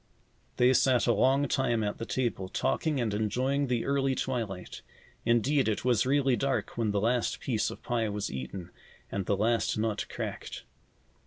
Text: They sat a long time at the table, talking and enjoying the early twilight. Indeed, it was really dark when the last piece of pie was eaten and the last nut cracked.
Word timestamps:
They 0.57 0.73
sat 0.73 1.05
a 1.05 1.13
long 1.13 1.47
time 1.47 1.83
at 1.83 1.99
the 1.99 2.07
table, 2.07 2.49
talking 2.49 2.99
and 2.99 3.13
enjoying 3.13 3.67
the 3.67 3.85
early 3.85 4.15
twilight. 4.15 4.81
Indeed, 5.25 5.67
it 5.67 5.85
was 5.85 6.07
really 6.07 6.35
dark 6.35 6.75
when 6.75 6.89
the 6.89 6.99
last 6.99 7.39
piece 7.39 7.69
of 7.69 7.83
pie 7.83 8.09
was 8.09 8.31
eaten 8.31 8.71
and 9.11 9.27
the 9.27 9.37
last 9.37 9.77
nut 9.77 10.07
cracked. 10.09 10.63